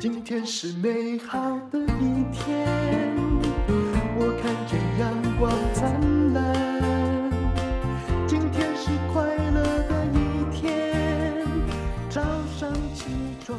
[0.00, 1.38] 今天是美好
[1.70, 2.66] 的一天，
[4.16, 6.40] 我看见阳光灿烂。
[8.26, 11.46] 今天是快乐的一天，
[12.08, 12.22] 早
[12.58, 13.10] 上起
[13.44, 13.58] 床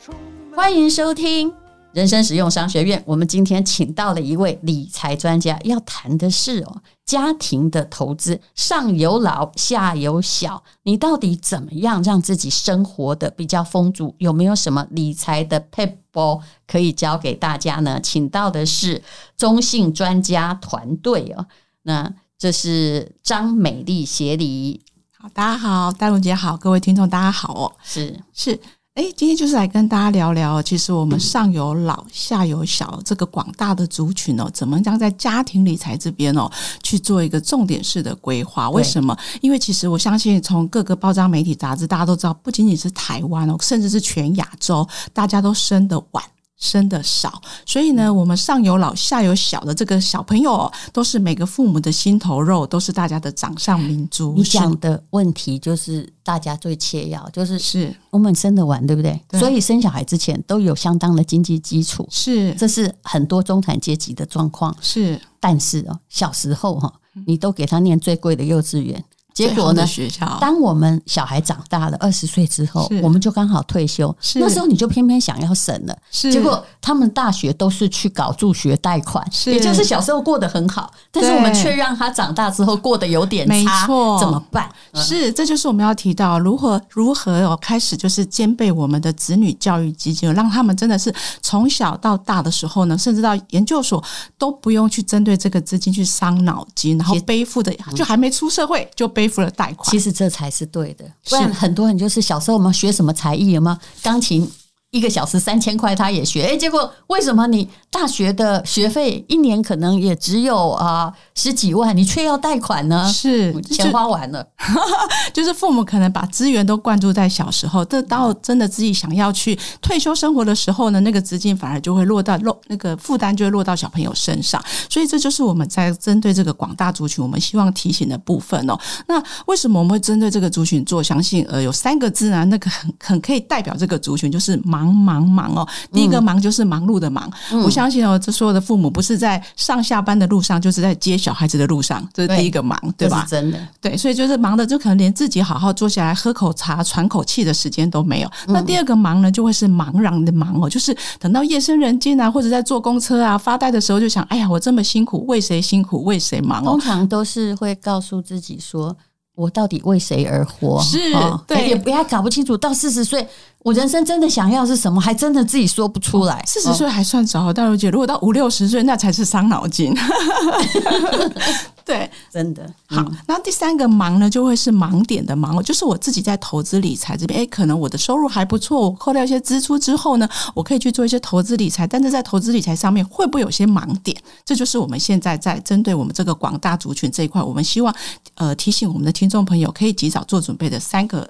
[0.00, 0.14] 充
[0.50, 0.56] 满。
[0.56, 1.52] 欢迎收听。
[1.92, 14.14] 人生实用商学院，我们今天请到了一位理财专家，要谈的是哦，家庭的投资，上有老下有小，你到底怎么样让自己生活的比较丰足？
[14.18, 18.00] 有没有什么理财的撇步可以教给大家呢？
[18.02, 19.02] 请到的是
[19.36, 21.46] 中信专家团队哦，
[21.82, 24.80] 那这是张美丽协理。
[25.18, 28.58] 好，大家好，戴茹姐好，各位听众大家好哦，是是。
[28.94, 36.50] 哎，今天就是来跟大家聊聊，其实我们上有老下有小这个广大的族群哦，怎么样在家庭理财这边哦
[36.82, 38.68] 去做一个重点式的规划？
[38.68, 39.16] 为什么？
[39.40, 46.22] 因为其实我相信，从各个报章媒体杂志，大家都知道，不仅仅是台湾哦，甚至是全亚洲，大家都生得晚。
[46.62, 54.32] 生的少，所以呢，我们上有老下有小的这个小朋友，都是每个父母的心头肉，都是大家的掌上明珠。
[54.36, 59.20] 你讲的问题就是大家最切要，就是是我们生得晚，对不对？
[59.26, 59.40] 对。
[59.40, 64.72] 所以生小孩之前都有相当的经济基础，是，这是很多中产阶级的状况。
[64.80, 66.92] 是，但是哦，小时候哈，
[67.26, 69.04] 你都给他念最贵的幼稚园。
[69.32, 69.86] 结果呢？
[69.86, 74.14] 学校，当我们小孩长大了二十岁之后，我们就刚好退休。
[74.34, 84.70] 那时候你就偏偏想要省了，结果他们大学都是去搞助学贷款，也就是小时候过得很好，但是我们却让他长大之后过得有点差，没错，怎么办？
[84.94, 94.02] 是，这就是我们要提到如何如何哦，开始就是兼备我们的子女教育基金，让他们真的是从小到大的时候呢，甚至到研究所
[94.36, 99.22] 都不用去针对这个资金去伤脑筋，然后背负的就还没出社会就背。
[99.32, 101.04] 背负了贷款，其实这才是对的。
[101.30, 103.80] 不然很多人就是小时候我们学什么才艺，有吗？
[104.02, 104.50] 钢琴。
[104.92, 113.10] 一个小时三千块，他也学，哎，结果为什么你大学的学费一年可能也只有啊十几万，你却要贷款呢？
[113.10, 114.46] 是钱花完了，
[115.32, 128.78] 就是父母可能把资源都灌注在小时候，这到真的自己想要去退休生活的时候呢，那个资金反而就会落到落那个负担就会落到小朋友身上，所以这就是我们在针对这个广大族群，我们希望提醒的部分哦。
[129.08, 131.02] 那为什么我们会针对这个族群做？
[131.02, 134.81] 相信呃有三个字呢，那个很很可以代表这个族群，就是忙。
[134.84, 135.68] 忙忙忙哦！
[135.92, 137.30] 第一个忙就是忙碌的忙。
[137.50, 143.26] 嗯、我相信哦，这所有的父母不是在上下班的路上，就是在接小孩子的路上，这是第一个忙，对，对吧？
[143.28, 148.28] 真的，对，所以就是忙的，就可能连自己好好坐下来喝口茶、喘口气的时间都没有。
[148.46, 156.64] 嗯、那第二个忙呢，就会是茫然的忙哦，就是等到夜深人静啊，或者在坐公车啊发呆的时候，就想：哎呀，我这么辛苦，为谁辛苦，为谁忙哦？
[156.64, 158.96] 通常都是会告诉自己说。
[159.34, 160.80] 我到底为谁而活？
[160.82, 160.98] 是，
[161.46, 162.56] 对，也不要搞不清楚。
[162.56, 163.26] 到四十岁，
[163.60, 166.42] 我人生真的想要是什么，还真的自己说不出来。
[166.46, 169.96] 四十岁还算早，大如姐，如果到五六十岁，那才是伤脑筋。
[171.84, 173.04] 对，真的好。
[173.26, 184.16] 那第三个盲呢，就会是盲点的盲，就是我自己在投资理财这边，哎，可能我的收入还不错，我扣掉一些支出之后呢，我可以去做一些投资理财，但是在投资理财上面会不会有些盲点？
[184.44, 187.94] 这就是我们现在在针对我们这个广大族群这一块，我们希望
[188.34, 191.28] 呃提醒我们的听众朋友，可以及早做准备的三个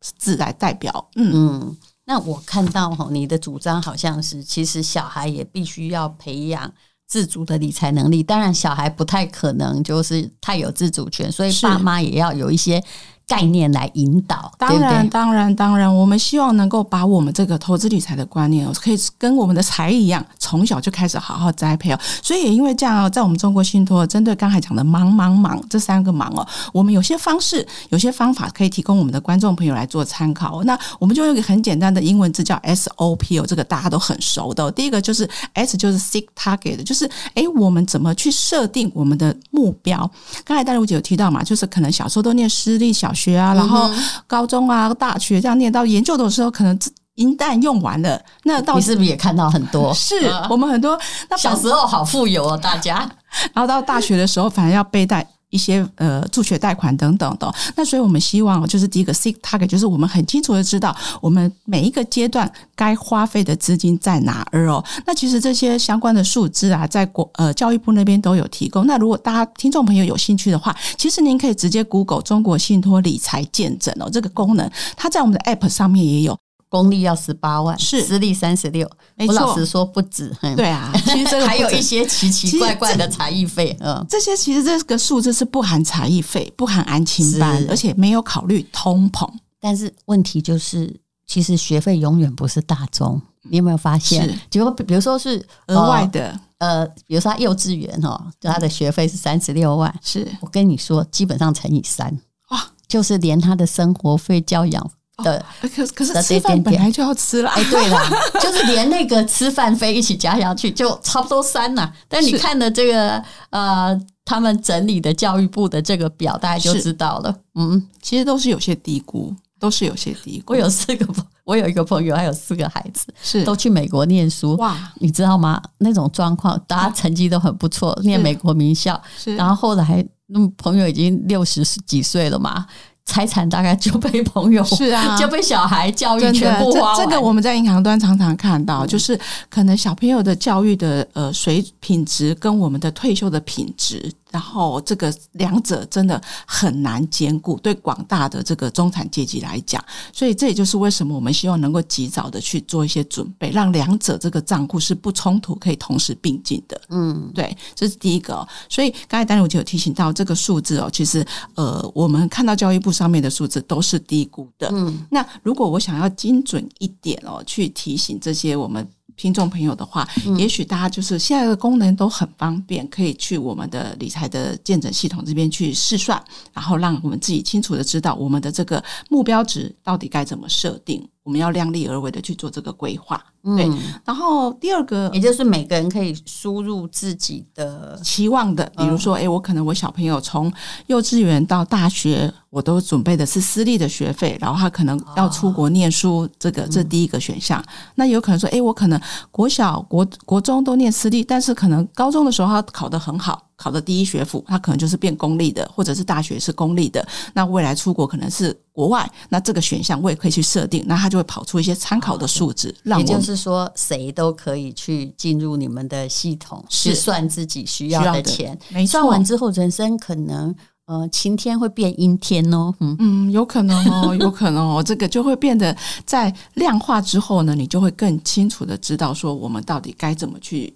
[0.00, 1.08] 字来代表。
[1.14, 6.72] 嗯嗯，那我看到哈，你的主张好像是，其实小孩也必须要培养。
[7.06, 12.82] 自主的理财能力，当然小孩不太可能就是太有自主权，所以爸妈也要有一些。
[13.26, 21.98] 概念来引导，当然，当然，当然，我们希望能够把我们这个投资理财的观念，可以跟我们的财艺一样，从小就开始好好栽培哦。
[22.22, 30.62] 所以也因为这样，在我们中国信托，针对刚才讲的“忙忙忙”这三个“忙”哦，我们有些方式、有些方法可以提供我们的观众朋友来做参考。
[30.62, 34.70] 那我们就用一个很简单的英文字叫 SOP 哦，这个大家都很熟的。
[34.70, 40.08] 第一个就是 S，就是 Seek Target，就是哎，我们怎么去设定我们的目标？
[40.44, 43.90] 刚才戴茹姐有提到嘛，就是可能小时候都念私立小学啊，然后
[44.28, 46.78] 高中啊、大学这样念到研究的时候，可能
[47.14, 49.92] 一旦用完了，那到你是不是也看到很多？
[49.94, 50.96] 是我们很多
[51.30, 53.08] 那小时候好富有哦，大家，
[53.54, 55.26] 然后到大学的时候，反而要背带。
[55.56, 64.84] 一些呃助学贷款等等的，那所以我们希望就是第一个 seek target，就是我们很清楚的知道我们每一个阶段该花费的资金在哪儿哦。
[65.06, 68.86] 那其实这些相关的数字啊，在国呃教育部那边都有提供。
[68.86, 76.36] 那如果大家听众朋友有兴趣的话，其实您可以直接 Google 中国信托理财见证哦，这个功能它在我们的 App 上面也有。
[76.68, 78.90] 公立要十八万，是私立三十六。
[79.26, 83.76] 我老实说不止，对啊， 其实这个还有一些奇奇怪怪的才艺费。
[83.80, 89.28] 嗯，这些其实这个数字是不含才艺费，不含安亲班，而且没有考虑通膨。
[89.60, 90.94] 但是问题就是，
[91.26, 93.20] 其实学费永远不是大宗。
[93.48, 94.28] 你有没有发现？
[94.28, 102.12] 是结果比如说是额外的，呃，比如说他幼稚园哦，他的学费是三十六万，是我跟你说，基本上乘以三，
[102.50, 104.90] 哇，就是连他的生活费、教养
[105.24, 107.98] 的，可可是吃饭本来就要吃了，哎，对了，
[108.40, 111.92] 就是连那个吃饭费一起加下去，就差不多三呐。
[112.08, 117.34] 但你看的这个呃，他们整理的教育部的这个表，大家就知道了。
[117.54, 119.34] 嗯，其实都是有些低估。
[119.58, 120.52] 都是有些低估。
[120.52, 124.54] 我有四个朋，我有一个朋友，还有四个孩子，是都去美国念书。
[124.56, 125.62] 哇，你知道吗？
[125.78, 129.02] 那种状况，大家成绩都很不错，念美国名校。
[129.16, 132.66] 是，然后后来，那朋友已经六十几岁了嘛。
[133.06, 136.96] 财产大概就被朋友是啊， 就被小孩教育全部花完。
[136.96, 139.18] 这这个我们在银行端常常看到，就是
[139.48, 144.12] 可能小朋友的教育的呃水品质跟我们的退休的品质。
[144.36, 156.78] 然后这个两者真的很难兼顾，对广大的这个中产阶级来讲，所以这也就是为什么我们希望能够及早的去做一些准备，让两者这个账户是不冲突，可以同时并进的。
[156.90, 158.46] 嗯，对，这是第一个哦。
[158.68, 164.68] 所以刚才丹如姐有提醒到这个数字哦，其实呃，我们看到教育部上面的数字都是低估的。
[164.70, 168.86] 嗯，那如果我想要精准一点哦，去提醒这些我们。
[169.16, 176.22] 听众朋友的话，也许大家就是现在的功能都很方便，可以去我们的理财的见诊系统这边去试算，
[176.52, 181.08] 然后让我们自己清楚的知道我们的这个目标值到底该怎么设定。
[181.26, 183.68] 我们要量力而为的去做这个规划，对。
[184.04, 190.50] 然后第二个，也就是每个人可以输入自己的期望的，比如说，诶，我可能我小朋友从
[190.86, 197.60] 幼稚园到大学，我都准备的是私立的学费，然后他可能要出国念书，这个这第一个选项。
[197.96, 199.00] 那有可能说，诶，我可能
[199.32, 203.45] 国小、国国中都念私立，但是可能高中的时候他考得很好。
[203.56, 207.06] 考的第一学府，他可能就是变公立的，或者是大学是公立的。
[207.32, 212.74] 那未来出国可能是国外，那这个选项我也可以去设定，那他就会跑出一些参考的数字。
[212.82, 218.58] 让也就是说，谁都可以去进入你们的系统，去算自己需要的钱。
[218.68, 220.54] 没错，算完之后，人生可能
[220.84, 222.74] 呃晴天会变阴天哦。
[222.80, 225.74] 嗯嗯，有可能哦，有可能哦，这个就会变得
[226.04, 230.74] 在量化之后呢，你就会更清楚的知道说我们到底该怎么去。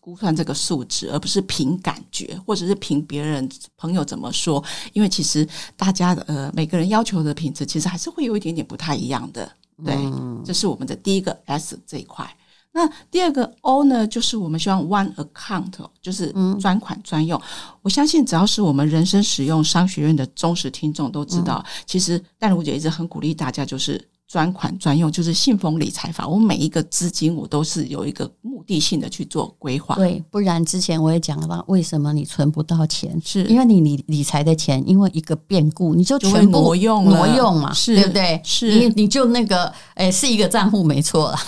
[0.00, 4.62] 估算这个数值，而不是凭感觉，或者是凭别人朋友怎么说。
[4.92, 9.50] 因为其实大家的呃每个人要求的品质，其实还是会有一点点不太一样的。
[9.84, 12.28] 对，嗯、这是我们的第一个 S 这一块。
[12.72, 17.38] 那第二个 O 呢，就是我们希望 One Account，就是专款专用。
[17.38, 17.42] 嗯、
[17.82, 24.11] 我相信只要是我们人生使用商学院的忠实听众都知道，嗯、其实淡如姐一直很鼓励大家，就是。
[24.32, 29.94] 专款专用就是信封理财法，我每一个资金我都是有一个目的性的去做规划。
[29.96, 33.20] 对，不然之前我也讲了吧，为什么你存不到钱？
[33.22, 38.40] 是因为你理理财的钱，因为一个变故，你就全部挪用挪用嘛，是对不对？
[38.42, 41.38] 是你你就那个，哎，是一个账户没错了，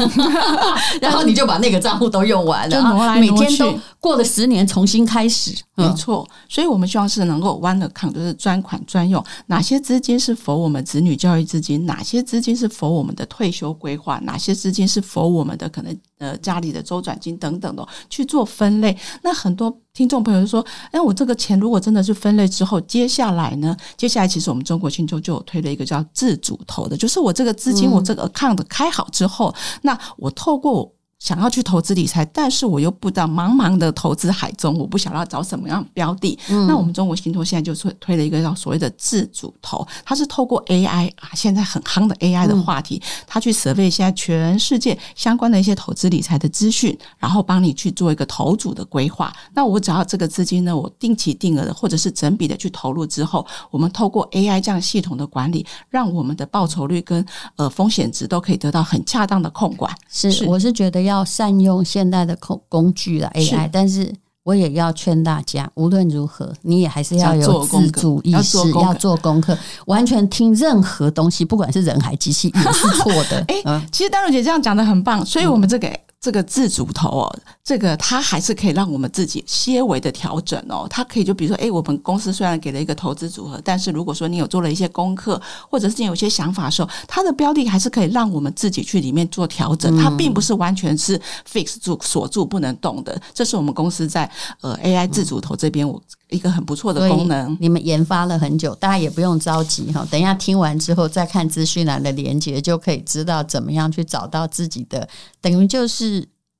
[1.01, 6.29] 然后你就把那个账户都用完了，就挪来挪去，每天都过了十年，重新开始，没错。
[6.51, 18.97] 所以我们希望是能够 One Account，就是专款专用，哪些资金是 for 我们子女教育资金，哪些资金是 for 我们的退休规划，哪些资金是 for 我们的可能呃家里的周转金等等的去做分类。
[19.23, 23.77] 那很多听众朋友就说：“哎，我这个钱如果真的是分类之后，接下来呢？
[23.97, 36.39] 接下来其实我们中国信托就有推了一个叫自主投的，就是我这个资金，我这个 account 开好之后，嗯、那我透过。”想要去投资理财，但是我又不知道茫茫的投资海中，我不晓得要找什么样标的。
[36.49, 49.33] 嗯、那我们中国信托现在就推推了一个叫所谓的自主投，它是透过 AI 啊，现在很夯的 AI 的话题，它去 survey 现在全世界相关的一些投资理财的资讯，然后帮你去做一个投组的规划。
[49.55, 57.25] 那我只要这个资金呢，我定期定额的或者是整笔的去投入之后，我们透过 AI 这样系统的管理，让我们的报酬率跟
[57.57, 59.91] 呃风险值都可以得到很恰当的控管。
[60.11, 61.25] 是，是我是觉得要。
[61.35, 69.59] 善用现代的工工具了 AI，但是我也要劝大家，无论如何，你也还是要有自主意识，要做，功课。
[69.87, 73.45] 完全听任何东西，不管是人还机器，也是错的。
[73.49, 75.91] 哎、欸，其实丹如姐这样讲的很棒，所以我们这个。
[76.25, 80.87] 嗯这个自主投哦，这个它还是可以让我们自己些微的调整哦。
[80.89, 85.39] 它可以就比如说，诶，我们公司虽然给了一个投资组合，但是如果说你有做了一些功课，
[85.69, 89.95] 或者是你有些想法的时候，它的标的还是可以让我们自己去里面做调整。
[89.99, 93.21] 它并不是完全是 fix 住锁住不能动的。
[93.35, 94.31] 这是我们公司在
[94.63, 97.55] 呃 AI 自主投这边我一个很不错的功能。
[97.61, 100.07] 你们研发了很久，大家也不用着急哈。
[100.11, 105.07] 等一下听完之后再看资讯栏的连接，就可以知道怎么样去找到自己的，
[105.43, 106.14] 等于就是。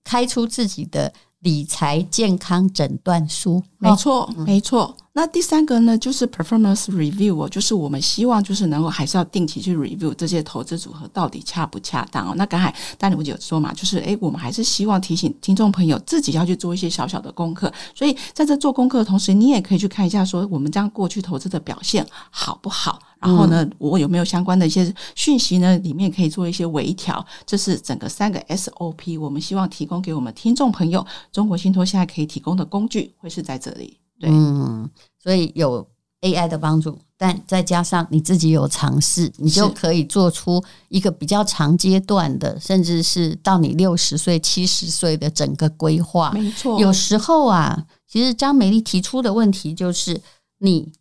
[0.05, 4.97] 开出自己的理财健康诊断书，没错，没错。
[5.17, 12.35] 那第三个呢，就是 performance review，就是我们希望就是能够还是要定期去 review 这些投资组合到底恰不恰当哦。
[12.37, 17.73] 那刚才丹妮有说嘛，就是诶，我们还是希望提醒听众朋友自己要去做一些小小的功课。
[17.95, 22.99] 所以在这做功课的同时，你也可以去看一下，说我们这样过去投资的表现好不好？
[23.25, 25.79] 然后呢，我有没有相关的一些讯息呢？
[25.79, 27.25] 里面可以做一些微调。
[27.47, 33.99] 这是整个三个 SOP，我们希望提供给我们听众朋友，中国信托现在可以提供的工具会是在这里。
[34.21, 34.89] 对，嗯，
[35.19, 35.87] 所以有
[36.21, 46.31] AI 的帮助，但再加上你自己有尝试，你就可以做出一个比较长阶段的，甚至是到你六十岁、七十岁的整个规划。
[46.33, 50.21] 没错，有时候啊，其实张美丽提出的问题就是，
[50.59, 50.93] 你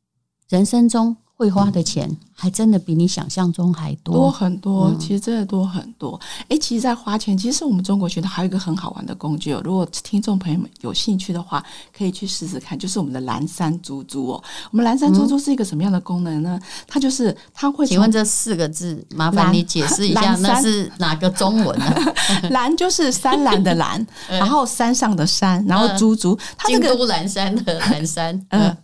[0.48, 1.18] 人生中。
[1.44, 6.18] 会花的钱还真的比你想象中还多多很多，其实真的多很多。
[6.48, 9.62] 哎，其实，在花钱，其实我们中国学的还有一个很好玩的工具哦。
[9.64, 11.62] 如果听众朋友们有兴趣的话，
[11.96, 14.44] 可以去试试看，就是我们的蓝山猪猪哦。
[14.72, 16.58] 我们蓝山猪猪是一个什么样的功能呢？
[16.88, 17.86] 它就是它会。
[17.86, 21.94] 请问这四个字，麻烦你解释一下，那是哪个中文呢？
[22.52, 28.78] 蓝就是山蓝的蓝， 然后山上的山，然后猪猪，它这个京都蓝山的蓝山，嗯。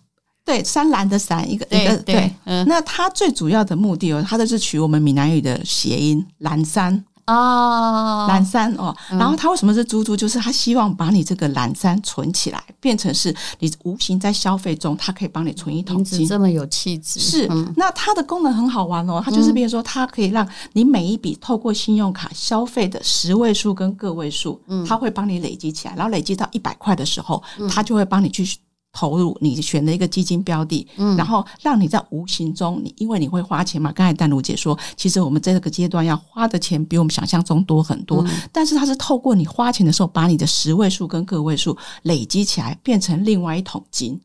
[0.49, 8.95] 对，山蓝的山，一个一个对，嗯，那它最主要的目的哦，它就是取我们闽南语的谐音“蓝山”哦，蓝山哦。
[9.11, 10.17] 然后它为什么是猪猪？
[10.17, 16.27] 就是它希望把你这个蓝山存起来，变成是你无形在消费中，它可以帮你存一桶金。
[16.27, 17.47] 这么有气质，是。
[17.51, 28.43] 嗯、那它的功能很好玩哦，它就是比如说，它可以让你每一笔透过信用卡消费的十位数跟个位数，嗯，它会帮你累积起来，然后累积到一百块的时候，它就会帮你去。
[28.91, 33.91] 投入你选的一个基金标的，嗯，然后让你在无形中，你因为你会花钱嘛。
[33.91, 44.19] 刚才丹如姐说，其实我们这个阶段要花的钱比我们想象中多很多，嗯，但是它是透过你花钱的时候，把你的十位数跟个位数累积起来，变成另外一桶金。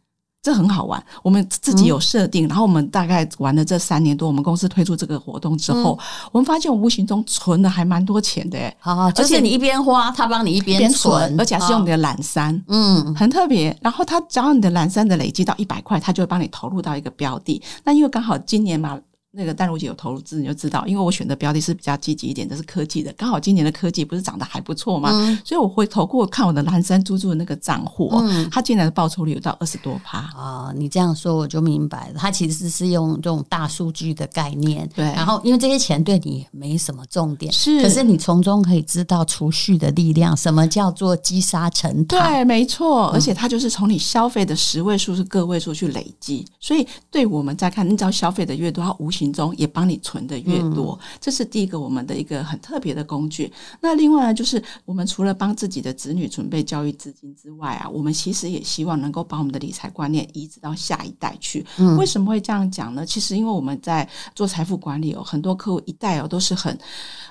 [0.45, 13.75] 这很好玩，我们自己有设定，嗯、然后我们大概玩了这三年多，我们公司推出这个活动之后，嗯、我们发现我无形中存了还蛮多钱的，好好，就是你一边花，他帮你一边存，而且还是用你的懒山，嗯，很特别。
[13.81, 17.63] 然后他只要你的懒山的累积到一百块，他就会帮你投入到一个标的。
[17.83, 19.01] 那因为刚好今年嘛。
[19.37, 23.13] 那个淡如姐有投资，你就知道，因为我选的标的是比较积极一点，这是科技的。
[23.15, 25.11] 刚好今年的科技不是涨得还不错吗？
[25.13, 30.73] 嗯、所以我会投过看我的蓝山猪猪的那个账户，嗯，它进来的报酬率有到二十多趴啊。
[30.77, 35.05] 你这样说我就明白了，它其实是用这种大数据的概念，对。
[35.07, 42.31] 然后因为这些钱对你没什么重点，是，可是你从中可以知道储蓄的力量，什么叫做积沙成塔？
[42.31, 43.09] 对，没错。
[43.09, 50.01] 而且它就是从你消费的十位数是个位数去累积，所以对我们在看，你只要消费的越多，它无形中也帮你。
[50.05, 53.51] 存的越多，这是第一个我们的一个很特别的工具。
[53.81, 61.65] 那另外呢，就是我们除了帮自己的子女准备教育资金之外啊，我们其实也希望能够把我们的理财观念移植到下一代去。
[61.97, 63.07] 为什么会这样讲呢？
[63.07, 66.79] 其实因为我们在做财富管理哦，很多客户一代哦都是很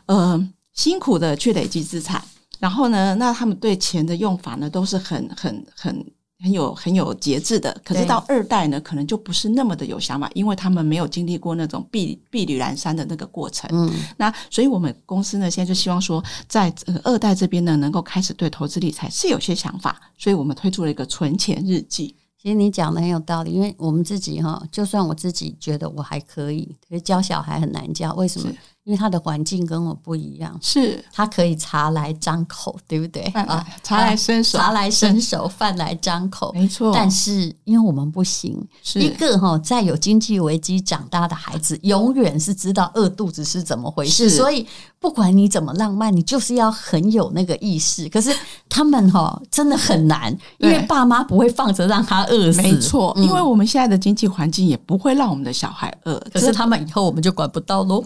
[0.07, 2.23] 呃辛苦的去累积资产，
[2.59, 6.03] 然后呢，那他们对钱的用法呢都是很很很。
[6.43, 13.69] 很有很有节制的，可是到二代呢，可能就不是那么的有想法，因为他们没有经历过那种碧碧履阑珊的那个过程。
[13.71, 22.13] 嗯，那所以我们公司呢，现在就希望说，在这个二代这边呢，能够开始对投资理财是有些想法，所以我们推出了一个存钱日记。
[22.41, 28.51] 其实你讲的很有道理，因为我们自己哈，就算我自己觉得我还可以，可是教小孩很难教，为什么？
[28.85, 33.65] 因为他的环境跟我不一样，是他可以茶来张口，对不对啊？
[33.81, 36.91] 茶来伸手，茶来伸手，饭来张口，没错。
[36.93, 44.29] 但是因为我们不行，是一个哈，在有经济危机长大的孩子，永远是知道饿肚子是怎么回事。
[44.29, 44.67] 所以
[44.99, 48.09] 不管你怎么浪漫，你就是要很有那个意识。
[48.09, 48.35] 可是
[48.67, 52.61] 他们哈真的很难，因为爸妈不会放着让他饿死。
[52.61, 56.21] 没错，因为我们现在的经济环境也不会让我们的小孩饿。
[56.33, 58.03] 可是他们以后我们就管不到喽。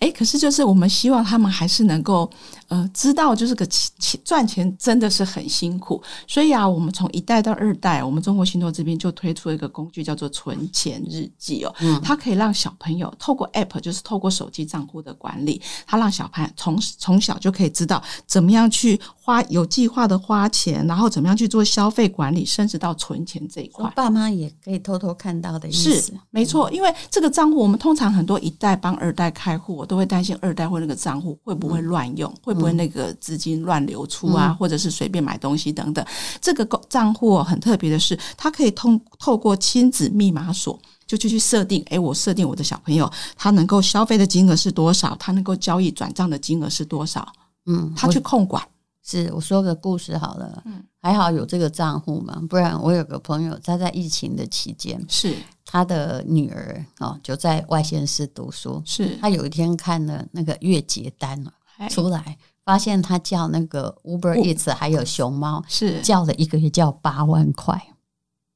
[0.00, 0.12] 哎。
[0.16, 2.30] 可是，就是我们希望他们还是能够，
[2.68, 6.02] 呃，知道就是个钱赚钱真的是很辛苦。
[6.26, 11.74] 所以啊，我们从一代到二代，我们中国信托这边就推出一个工具，叫做存钱日记哦。
[11.80, 26.00] 嗯，它可以让小朋友透过 App，就是透过手机账户的管理，它让小朋友从从小就可以知道怎么样去花有计划的花钱，然后怎么样去做消费管理，甚至到存钱这一块，爸妈也可以偷偷看到的意思。
[26.00, 30.06] 是没错，因为这个账户，我们通常很多一代帮二代开户，我都会。
[30.06, 36.04] 担心二代或那个账户会不会乱用，嗯、会不会那个资金乱流出啊，嗯、或者是随便买东西等等。
[36.40, 41.82] 这个账户很特别的是，它可以通透过亲子密码锁，就去去设定。
[41.90, 45.14] 诶，我设定我的小朋友，他能够消费的金额是多少？
[45.16, 47.32] 他能够交易转账的金额是多少？
[47.66, 48.62] 嗯，他去控管。
[49.08, 50.62] 是我说个故事好了。
[50.64, 50.82] 嗯。
[51.00, 61.52] 还好有这个账户嘛，不然我有个朋友，他在疫情的期间，是他的女儿哦，就在外县市读书，是他有一天看了那个月结单了
[61.90, 67.80] 出来，发现他叫那个 Uber Eats 还有熊猫是叫了一个月叫八万块，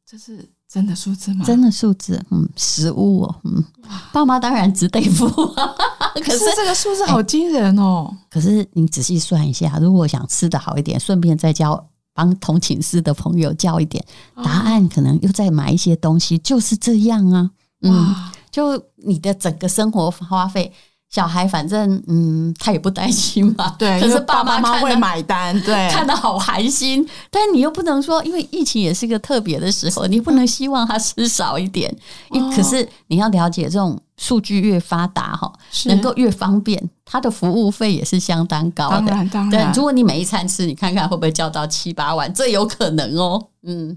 [0.07, 1.45] 这是真的数字吗？
[1.45, 3.65] 真的数字，嗯，实物哦，嗯，
[4.13, 5.27] 爸妈当然只得付，
[6.25, 8.17] 可是这个数字好惊人哦。
[8.29, 11.87] 可是你仔细算一下，如果想吃的好一点，顺便再叫。
[12.13, 14.05] 帮同寝室的朋友叫一点，
[14.45, 17.49] 答案可能又再买一些东西，就是这样啊。
[17.83, 18.15] 嗯，
[18.51, 20.71] 就你的整个生活花费，
[21.11, 23.75] 小孩反正嗯，他也不担心嘛。
[23.79, 27.07] 对，可是爸爸妈妈会买单，对， 看得好寒心。
[27.31, 31.95] 但你又不能说，因为疫情也是个特别的时候，你不能希望他吃少一点。
[32.55, 33.99] 可是你要了解这种。
[34.21, 35.51] 数据越发达哈，
[35.87, 38.99] 能够越方便，它的服务费也是相当高的。
[38.99, 39.51] 当然，当然。
[39.51, 42.31] 对，如果你每一餐吃，你看看会不会叫到七八万？
[42.35, 43.43] 这有可能哦。
[43.63, 43.97] 嗯，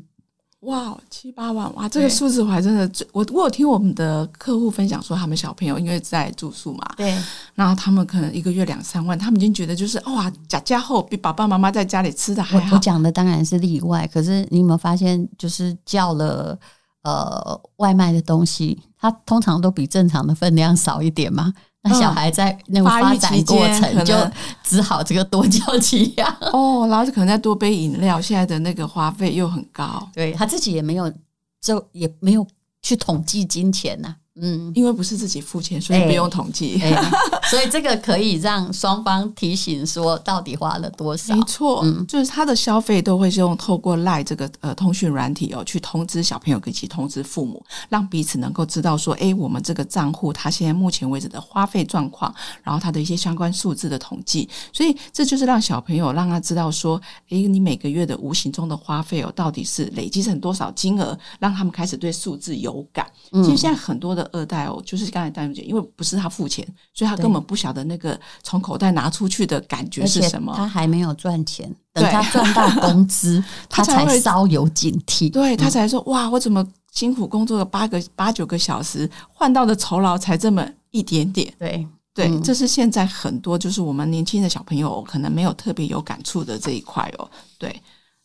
[0.63, 7.17] 哇，七八万哇，这个数字我还真的，我我有听我们的客户分享说，他们小朋友因为在住宿嘛，对，
[7.55, 12.75] 然后他们可能一个月两三万，他们已经觉得就是哇，家家后比爸爸妈妈在家里吃的还好。
[12.75, 16.57] 我讲的当然是例外，可是你有没有发现，就是叫了。
[17.03, 21.53] 呃，外卖的东西，它通常都比正常的分量少一点嘛。
[21.83, 24.15] 那小孩在那个发展过程，就
[24.63, 30.09] 只好这个多交几样哦，然后就可能再多杯饮料，现在的那个花费又很高。
[30.13, 31.11] 对，他自己也没有，
[31.59, 32.47] 就也没有
[32.81, 34.15] 去统计金钱呐、啊。
[34.41, 37.11] 嗯，因为不是自己付钱，所以不用统计，欸欸、
[37.51, 41.35] 所以这个可以让双方提醒说到底花了多少。
[41.35, 54.49] 没错，嗯，就是他的消费都会是用透过 LINE 这个呃通讯软体哦，去通知小朋友，以及通知父母，让彼此能够知道说，哎、欸，我们这个账户他现在目前为止的花费状况，然后他的一些相关数字的统计。
[54.71, 63.05] 所以这就是让小朋友让他知道说，哎、欸，你每个月的无形中的花费哦，到底是累积成多少金额，让他们开始对数字有感。
[63.31, 64.22] 其实现在很多的。
[64.31, 70.53] 二代哦，就是刚才淡如姐，因为不是他付钱，所以他根本不晓得那个从口袋拿出去的感觉是什么。
[70.55, 75.31] 他还没有赚钱，等他赚到 工资，他才稍有警惕。
[75.31, 87.29] 对，他才说：“哇，我怎么辛苦工作了八个八九个小时，换到的酬劳才这么一点点？”对对，这是现在很多就是我们年轻的小朋友可能没有特别有感触的这一块哦。
[87.57, 87.81] 对。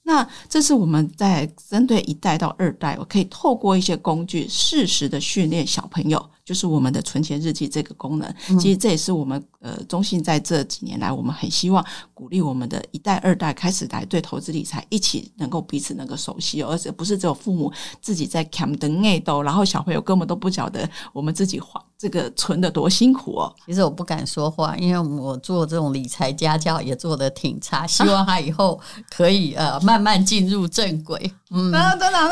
[0.09, 6.31] 那这是我们在针对一代到二代，我可以透过一些工具，适时的训练小朋友。
[6.49, 11.85] 就是我们的存钱日记这个功能，其实这也是我们呃中信在这几年来，我们很希望
[12.15, 23.55] 鼓励我们的一代、二代开始来对投资理财一起能够彼此能够熟悉，而且不是只有父母自己在看的内斗，然后小朋友根本都不晓得我们自己花这个存的多辛苦哦。
[23.67, 28.81] 其实我不敢说话，因为我做这种理财家教也做的挺差，希望他以后
[29.11, 31.31] 可以呃慢慢进入正轨。
[31.51, 31.73] 嗯，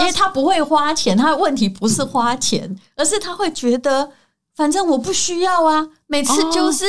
[0.01, 4.06] 因为他不会花钱，他的问题不是花钱，而是他会觉得。
[4.57, 6.85] 反正我不需要啊，每次就是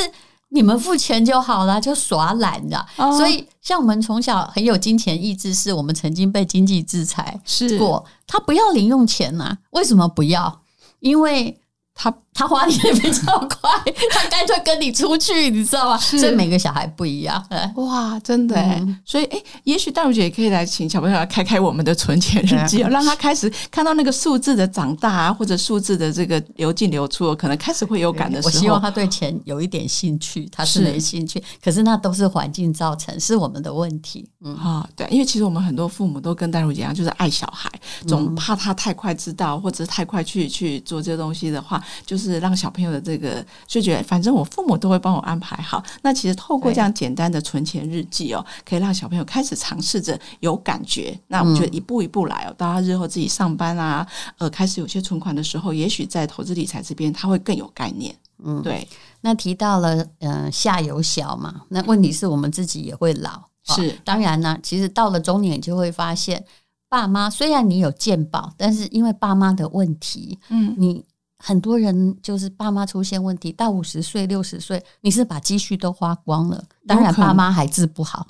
[0.49, 2.83] 你们付钱就好了，就耍懒的。
[2.95, 7.39] 所以，像我们从小很有金钱意志，是我们曾经被经济制裁
[7.77, 9.57] 过，他不要零用钱呐？
[9.71, 10.61] 为什么不要？
[11.01, 11.61] 因为。
[11.99, 13.71] 他他花钱比较快，
[14.11, 15.97] 他干脆跟你出去，你知道吗？
[15.97, 17.43] 所以每个小孩不一样。
[17.77, 28.53] 哇，真的、嗯、所以哎，也许大如姐也可以来请小朋友来开开我们的存钱日记， 让他开始看到那个数字的长大啊，或者数字的这个流进流出，可能开始会有感的时候。
[28.53, 34.29] 我希望他对钱有一点兴趣，他是没兴趣，可是那都是环境造成，是我们的问题。
[34.43, 37.71] 嗯啊，对，因为其实我们很多父母都跟大如姐一样，就是爱小孩，
[38.05, 41.81] 总怕他太快知道，或者是太快去去做这些东西的话。
[42.05, 45.83] 就是让小朋友的这个就觉得，反正我父母都会帮我安排好。
[46.01, 51.17] 那其实透过这样简单的存钱日记哦，可以让小朋友开始尝试着有感觉。
[51.27, 54.05] 那我们就一步一步来哦，到他日后自己上班啊，
[54.37, 58.15] 呃，开始有些存款的时候，也许在投资理财这边他会更有概念。
[58.43, 58.87] 嗯，对。
[59.21, 63.41] 那提到了呃下有小嘛，那问题是我们自己也会老。
[63.63, 66.45] 是，当然呢，其实到了中年就会发现，
[66.87, 71.03] 爸妈虽然你有健保，但是因为爸妈的问题，嗯，你。
[71.39, 76.63] 很多人就是爸妈出现问题，到五十岁、六十岁，你是把积蓄都花光了。
[76.87, 78.25] 当然，爸妈还治不好，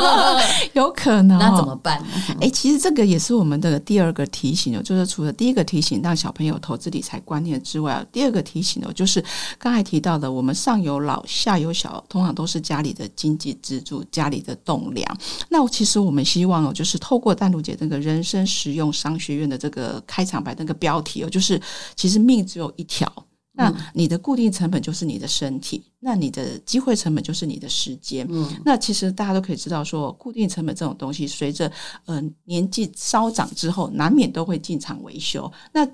[0.72, 1.38] 有可能。
[1.38, 2.08] 那怎么办呢？
[2.40, 9.22] 哎，其实这个也是我们的第二个提醒哦，就是除了第一个提醒让小朋友投资理财观念之外，第二个提醒哦，就是
[9.58, 15.18] 刚才提到的，我们上有老下有小，通常都是家里的经济支柱、家里的栋梁。
[15.50, 21.60] 那其实我们希望哦，就是透过淡如姐那个人生实用商学院的这个开场白那个标题哦，就是
[21.94, 23.12] 其实命只有一条。
[23.54, 28.26] 那你的固定成本就是你的身体，那你的机会成本就是你的时间。
[28.30, 31.70] 嗯，那其实大家都可以知道说，说固定成本这种东西，随着
[32.06, 35.52] 呃年纪稍长之后，难免都会进场维修。
[35.72, 35.86] 那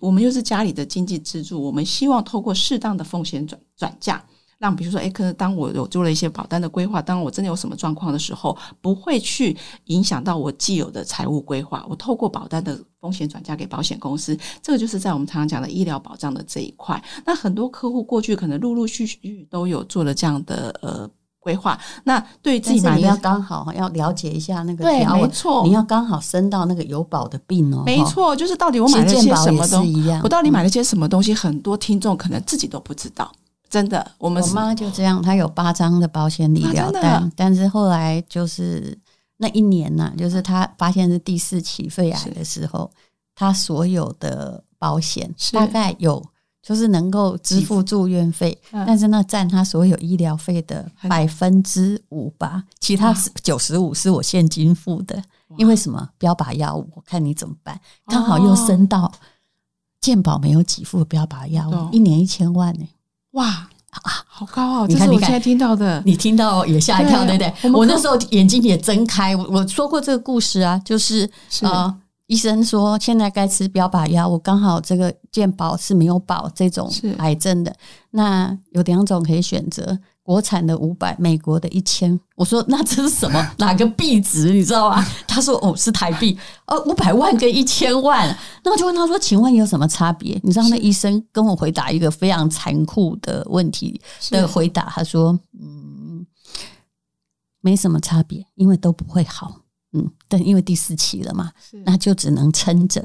[0.00, 4.24] 我们又是家里的经济支柱，我们希望透过适当的风险转转嫁。
[4.60, 11.82] 让比如说，哎，可能当我有做了一些保单的规划，当我真的有什么状况的时候，不会去影响到我既有的财务规划。
[11.88, 17.02] 我透过保单的风险转嫁给保险公司，这个就是在我们常常讲的医疗保障的这一块。
[17.24, 21.80] 那很多客户过去可能陆陆续续都有做了这样的呃规划。
[22.04, 27.82] 那对自己买的，你要刚好要了解一下那个对，没错，你要刚好生到那个有保的病哦。
[27.86, 33.32] 没错，就是到底我买了些什么东西，我到底买了些什么东西，很多听众可能自己都不知道。
[33.70, 38.98] 真的，我们我妈就这样，她有八张的保险理疗单，啊、但是后来就是
[39.36, 42.90] 那一年呢、啊，就是她发现是第四期肺癌的时候，
[43.34, 46.22] 她所有的保险大概有
[46.60, 55.22] 就是能够支付住院费，但是那占她所有医疗费的百分之五吧，其他九十五是我现金付的，
[55.56, 56.10] 因为什么？
[56.18, 59.10] 标靶药物，我看你怎么办，刚好又升到
[60.00, 62.88] 健保没有给付的标靶药物，一年一千万呢、欸。
[63.32, 64.86] 哇啊，好高哦！
[64.88, 67.70] 你看，你现在听到的，你听到也吓一跳，对不对？
[67.70, 69.34] 我，我那时候眼睛也睁开。
[69.34, 71.94] 我我说过这个故事啊，就是，是呃，
[72.26, 77.74] 医生说现在该吃标靶药，我刚好这个健保是没有保这种癌症的，
[78.12, 79.98] 那有两种可以选择。
[80.30, 82.16] 国产的五百，美国的一千。
[82.36, 83.44] 我说那这是什么？
[83.58, 84.52] 哪个币值？
[84.52, 85.04] 你知道吗？
[85.26, 86.38] 他说哦，是台币。
[86.68, 88.38] 哦，五百万跟一千万。
[88.62, 90.40] 那我就问他说，请问有什么差别？
[90.44, 96.24] 你知道那医生跟我回答一个非常残酷的问题的回答，他说嗯，
[97.60, 99.56] 没什么差别，因为都不会好。
[99.94, 101.50] 嗯，但因为第四期了嘛，
[101.84, 103.04] 那就只能撑着。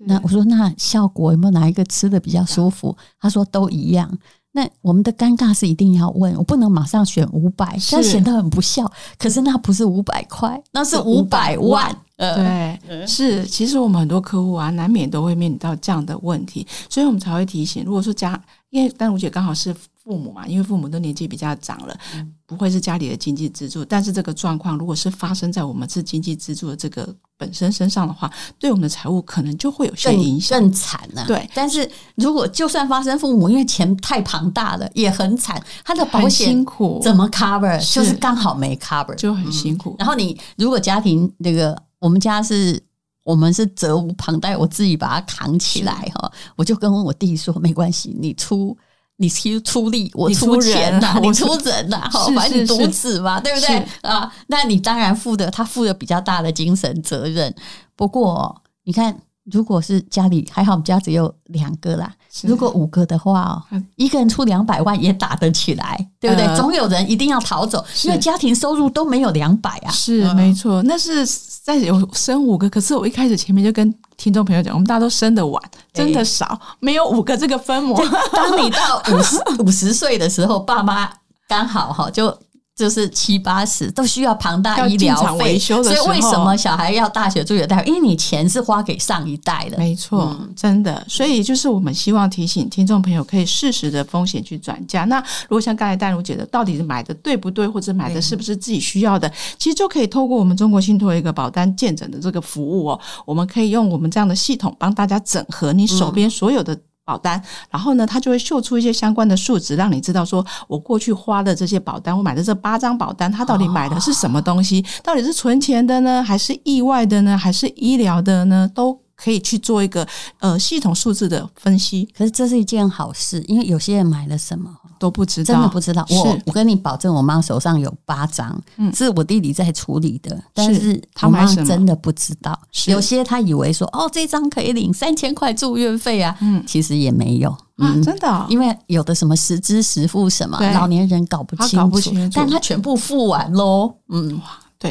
[0.00, 2.94] 那我说那效果有没有哪一个吃的比较舒服？
[3.18, 4.18] 他说都一样。
[4.56, 8.90] 那我们的尴尬是一定要问，我不能马上选五百，这样显得很不孝。
[9.18, 11.94] 可是那不是五百块，那是五百万。
[12.16, 13.44] 对，是。
[13.44, 17.84] 其实我们很多客户啊，难免都会面临到这样的问题，所以我们才会提醒。
[17.84, 19.76] 如果说家，因为丹如姐刚好是。
[20.06, 21.98] 父母嘛，因为父母都年纪比较长了，
[22.46, 23.84] 不会是家里的经济支柱。
[23.84, 31.26] 但是这个状况，如果是发生在我们是经济支柱的这个本身身上的话，对我们的财务可能就会有些影响，更惨了。
[31.26, 37.76] 对，但是如果就算发生父母，因为钱太庞大了，也很惨，他的保险辛苦怎么 cover？
[37.92, 39.96] 就是刚好没 cover，就很辛苦。
[39.98, 42.80] 然后你如果家庭那个，我们家是
[43.24, 48.78] 我们是责无旁贷，我自己把它扛起来哈，我就跟我弟说没关系，你出。
[49.18, 54.30] 你出出力，我出钱呐， 我出人呐， 好，反正你独子嘛，对不对啊？
[54.48, 57.54] 那你当然负的，他负的比较大的精神责任。
[57.94, 62.12] 不过你看，如果是家里还好，我们家只有两个啦。
[62.42, 66.56] 如果五个的话哦，一个人出两百万也打得起来，对不对？
[66.56, 69.90] 总有人一定要逃走，因为家庭收入都没有两百啊。
[69.90, 71.26] 是没错，那是
[71.62, 73.94] 在有生五个，可是我一开始前面就跟。
[74.18, 77.94] 听众朋友讲，我们大家都生的晚，真的少，欸、没有五个这个分母。
[78.32, 81.06] 当你到五十五十岁的时候，爸妈
[81.46, 82.34] 刚好哈就。
[82.76, 87.88] 就是七八十都需要庞大医疗费，所以为什么小孩要大学住院贷款？
[87.88, 91.02] 因为你钱是花给上一代的，没错，嗯、真的。
[91.08, 95.06] 所以就是我们希望提醒听众朋友，可以适时的风险去转嫁。
[95.06, 106.80] 那如果像刚才淡如姐的，到底是买的对不对，或者买的是不是自己需要的，其实就可以透过我们中国信托一个保单健诊的这个服务哦，我们可以用我们这样的系统帮大家整合你手边所有的、嗯。
[107.06, 107.40] 保单，
[107.70, 114.84] 然后呢，它就会秀出一些相关的数值，让你知道说，我过去花的这些保单，我买的这八张保单，它到底买的是什么东西？
[115.04, 118.68] 到底是存钱的呢，还是意外的呢，还是医疗的呢？
[118.74, 120.04] 都可以去做一个
[120.40, 122.08] 呃系统数字的分析。
[122.12, 124.74] 可是这是一件好事，因为有些人买了什么？
[124.98, 126.04] 都不知道，真的不知道。
[126.08, 132.58] 我我跟你保证，我妈手上有八张，嗯，是我弟弟在处理的，但是他妈真的不知道。
[132.86, 144.40] 有些他以为说，哦，这张可以领三千块住院费啊，嗯，其实也没有，嗯，真的，因为有的什么实支实付什么，老年人搞不清楚，但他全部付完喽，嗯。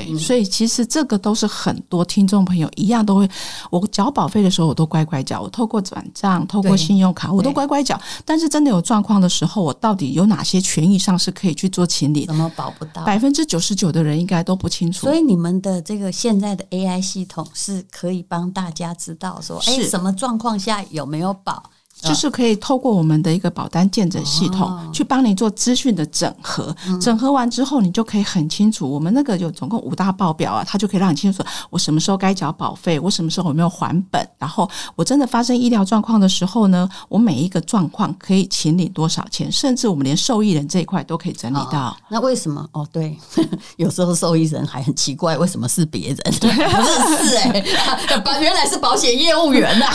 [0.03, 3.29] 对，所以其实这个都是很多听众朋友一样都会，
[3.69, 7.99] 我缴保费的时候我都乖乖缴，我透过转账、透过信用卡我都乖乖缴。
[8.23, 12.25] 但是真的有状况的时候，我到底有哪些权益上是可以去做清理？
[12.25, 13.03] 怎么保不到？
[13.03, 15.01] 百分之九十九的人应该都不清楚。
[15.01, 21.63] 所以你们的这个现在的 AI 系统是可以帮大家知道说，哎，什么状况下有没有保？
[22.01, 26.75] 就是可以透过我们的一个保单见证系统，哦、去帮你做资讯的整合。
[26.87, 41.87] 嗯、整合完之后，你就可以很清楚，我们那个有总共五大报表啊，它就可以让你清楚我什么时候该缴保费，我什么时候有没有还本，然后我真的发生医疗状况的时候呢，我每一个状况可以请领多少钱，甚至我们连受益人这一块都可以整理到。
[41.87, 42.67] 哦、那为什么？
[42.73, 43.17] 哦，对，
[43.77, 46.17] 有时候受益人还很奇怪，为什么是别人？
[46.39, 49.85] 不是是哎、欸， 原来是保险业务员呐、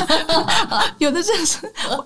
[0.71, 1.59] 啊，有的真是。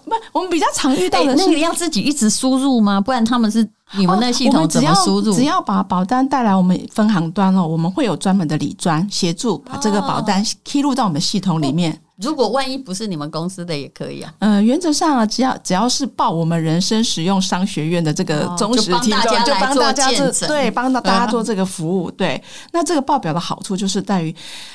[0.04, 3.00] 不，我们比较常遇到的是，欸、那个要自己一直输入吗？
[3.00, 5.32] 不然他们是你们那系统怎么输入？
[5.32, 12.00] 哦、只要只要把保单带来我们分行端哦，我们会有专门的理专协助把这个保单披露到我们系统里面。
[12.16, 14.32] 如果万一不是你们公司的也可以啊。
[14.38, 22.08] 呃，原则上啊，只要只要是报我们人生实用商学院的这个忠实听众，就帮大家做对，帮到大家做这个服务。
[22.12, 22.40] 对，
[22.72, 24.32] 那这个报表的好处就是在于，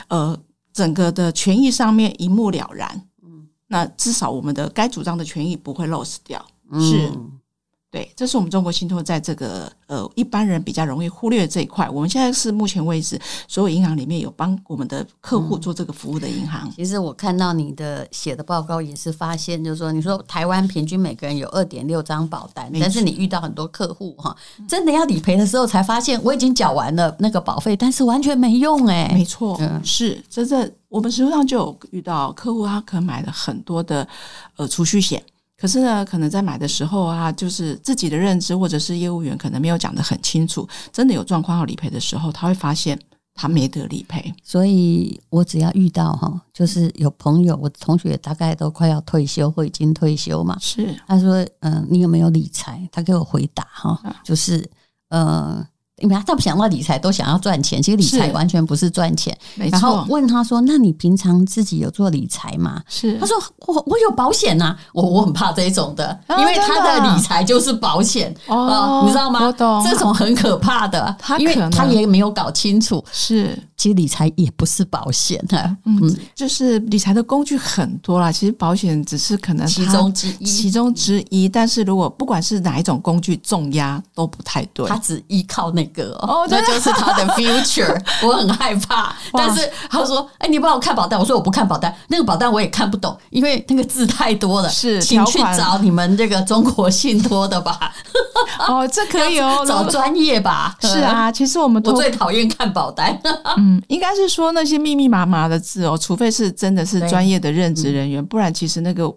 [0.10, 0.38] 呃，
[0.74, 3.04] 整个的权益上面一目了然。
[3.70, 7.10] 那至少我们的该主张的权益不会 loss 掉，是。
[7.92, 11.90] 对，这是我们中国信托在这个呃一般人比较容易忽略这一块。
[11.90, 16.70] 我们现在是目前为止所有银行里面有帮我们的客户做这个服务的银行。
[16.70, 29.16] 嗯、其实我看到你的写的报告也是发现，就是说你说台湾平均每个人有二点六张保单，但是你遇到很多客户哈，真的要理赔的时候才发现我已经缴完了那个保费，但是完全没用哎、欸。
[29.16, 34.08] 没错，嗯，是真正我们实际上就有遇到客户，他可能买了很多的
[34.58, 35.24] 呃储蓄险。
[35.56, 42.98] 可是呢，可能在买的时候啊，就是自己的认知或者是业务员可能没有讲得很清楚，真的有状况要理赔的时候，他会发现
[43.36, 44.34] 他没得理赔。
[44.44, 52.88] 所以我只要遇到哈，就是有朋友，我同学大概都快要退休或已经退休嘛，是他说，嗯，你有没有理财？
[52.92, 54.68] 他给我回答哈，就是
[55.10, 55.68] 呃。
[56.02, 57.82] 因为他不想到理财，都想要赚钱。
[57.82, 59.38] 其实理财完全不是赚钱。
[59.56, 63.18] 然后问他说：“那你平常自己有做理财吗？”是。
[63.20, 63.36] 他说
[63.68, 69.40] ：“我我有保险呐。”我我很怕这一种的，因为他的理财就是保险哦，你知道吗？
[69.84, 73.04] 这种很可怕的，因为他也没有搞清楚。
[73.12, 73.58] 是。
[73.78, 78.30] 其实理财也不是保险的，嗯，就是理财的工具很多啦。
[78.30, 81.48] 其实保险只是可能其中之一，其中之一。
[81.48, 88.00] 但是如果不管是哪一种工具重压都不太对，他只依靠那个哦，那就是他的 future。
[88.24, 97.78] 我很害怕，但是他说：“哎，你帮我看保单。”我说：“我不看保单，那个保单我也看不懂，因为那个字太多了。”是，请去找你们这个中国信托的吧。
[98.68, 100.76] 哦，这可以哦， 找专业吧。
[100.82, 103.20] 是啊，其实我们我最讨厌看保单。
[103.58, 109.12] 嗯，应该是说那些密密麻麻的字哦，除非是真的是专业的任职人员，不然其实那个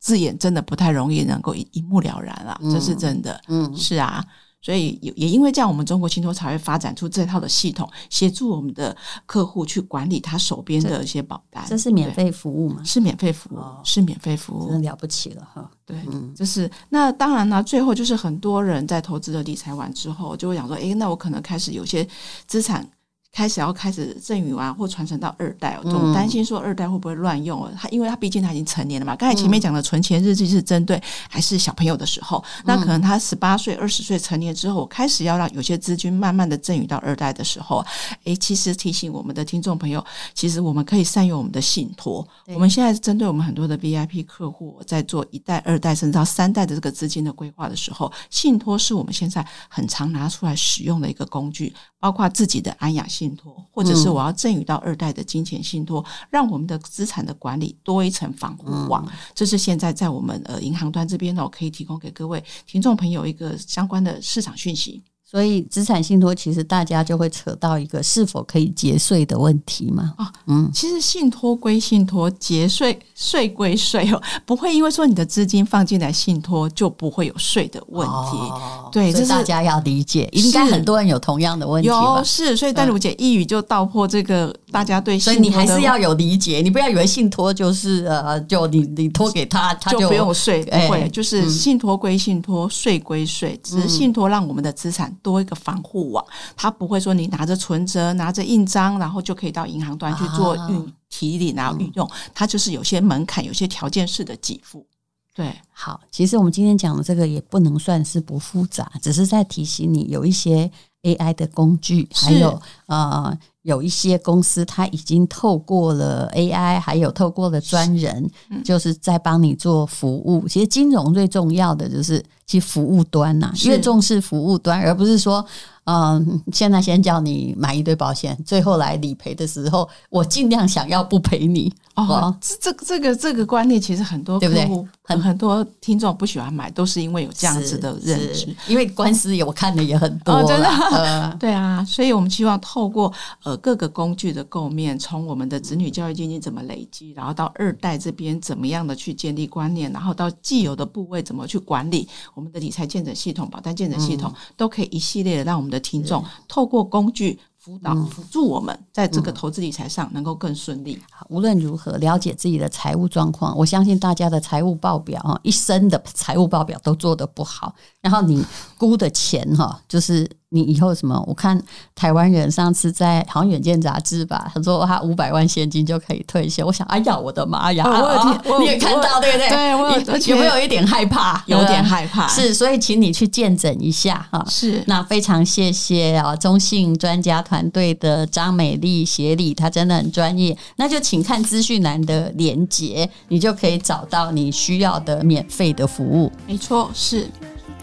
[0.00, 3.40] 字眼真的不太容易能够一一目了然了，这是真的。
[3.48, 4.24] 嗯，是啊。
[4.68, 11.64] 所以也也因为这样，我们中国信托才会发展出这套的系统，协助我们的客户去管理他手边的一些保单。
[11.66, 12.82] 这是免费服务吗？
[12.84, 15.70] 是免费服务，是免费服务，真了不起了哈。
[15.86, 22.06] 对，嗯，就是那当然呢，最后就是很多人在投资的理财完之后，就会想说，诶，那我可能开始有些
[22.46, 22.86] 资产。
[23.30, 27.70] 开始要开始赠与完或传承到二代，我总担心说二代会不会乱用哦？
[27.78, 29.14] 他因为他毕竟他已经成年了嘛。
[29.14, 37.84] 刚才前面讲的存钱日记是针对还是小朋友的时候，那可能他十八岁、二十岁成年之后，开始要让有些资金慢慢的赠与到二代的时候，
[38.24, 42.26] 诶，其实提醒我们的听众朋友，其实我们可以善用我们的信托。
[42.46, 51.72] 我们现在针对我们很多的 VIP 客户，在做一代、二代甚至到三代的这个资金的规划的时候，信托是我们现在很常拿出来使用的一个工具。
[52.00, 59.04] 包括自己的安雅信托，或者是我要赠与到二代的金钱信托，让我们的资产的管理多一层防护网。
[59.34, 65.02] 这是现在在我们呃银行端这边呢，我可以提供给各位听众朋友一个相关的市场讯息。
[65.30, 70.14] 所以资产信托其实大家就会扯到一个是否可以节税的问题嘛？
[70.16, 78.14] 啊，嗯，其实信托归信托，节税税归税哦，不会因为说你的资金放进来信托就不会有税的问题。
[78.14, 82.16] 哦、对，这是大家要理解，应该很多人有同样的问题吧？
[82.16, 95.14] 有是，所以丹如姐一语就道破这个大家对信托，所以你还是要有理解，你不要以为信托就是呃，就你你托给他，他就，就不用税，不会，欸、就是信托归信托，税归税，只是信托让我们的资产。
[95.22, 96.24] 多一个防护网，
[96.56, 102.10] 它不会说你拿着存折、拿着印章，然后就可以到银行端去做运提领然后运用。
[102.34, 104.86] 它就是有些门槛，有些条件式的给付。
[105.34, 110.68] 对，好，其实我们今天讲的这个也不能算是不复杂，只是在提醒你有一些
[111.16, 113.36] AI 的工具，还有呃。
[113.62, 120.48] 有一些公司，它已经透过了 AI，还有透过了专人，嗯、就是在帮你做服务。
[120.48, 125.44] 其实金融最重要的就是其实服务端呐，越重视服务端，而不是说，
[125.84, 131.70] 嗯，现在先叫你买一堆保险，最后来理赔的时候，我尽量想要不赔你。
[131.94, 138.56] 哦，这这个这个这个观念其实很多客户很很多听众不喜欢买，都是因为有这样子的认知。
[138.68, 157.38] 因为官司我看的也很多，哦，真的， 呃， 对啊，所以我们希望透过呃各个工具的构面，从我们的子女教育基金怎么累积，然后到二代这边怎么样的去建立观念，然后到既有的部位怎么去管理，我们的理财建诊系统、保单建诊系统、嗯、都可以一系列的让我们的听众透过工具。
[157.60, 160.98] 辅导辅助我们在这个投资理财上能够更顺利。
[161.10, 168.42] 好，无论如何了解自己的财务状况，我相信大家的财务报表啊，一生的财务报表都做得不好，然后你
[168.78, 170.30] 估的钱哈，就是。
[170.50, 171.22] 你以后什么？
[171.26, 171.60] 我看
[171.94, 176.66] 台湾人上次在好像《远见》杂志吧，他说他五百万现金就可以退休。
[176.66, 177.84] 我想，哎呀，我的妈呀！
[177.86, 179.48] 我有听，你也看到对不对？
[179.48, 181.42] 对，我有，有没有一点害怕？
[181.46, 182.26] 有点害怕。
[182.28, 184.42] 是，所以请你去见证一下哈。
[184.48, 190.56] 是，那非常谢谢啊，中信专家团队的张美丽协理，她真的很专业。
[190.76, 196.32] 那就请看资讯栏的连接，你就可以找到你需要的免费的服务。
[196.46, 197.26] 没错，是。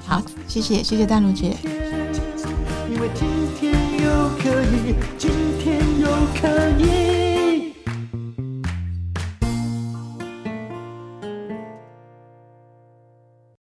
[0.07, 1.55] 好，谢谢，谢谢淡如姐。
[2.95, 3.09] 因为